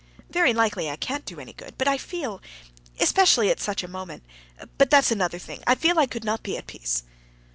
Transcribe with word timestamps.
"Very 0.31 0.51
likely 0.51 0.89
I 0.89 0.95
can't 0.95 1.25
do 1.27 1.39
any 1.39 1.53
good, 1.53 1.77
but 1.77 1.87
I 1.87 1.99
feel—especially 1.99 3.51
at 3.51 3.59
such 3.59 3.83
a 3.83 3.87
moment—but 3.87 4.89
that's 4.89 5.11
another 5.11 5.37
thing—I 5.37 5.75
feel 5.75 5.99
I 5.99 6.07
could 6.07 6.23
not 6.23 6.41
be 6.41 6.57
at 6.57 6.65
peace." 6.65 7.03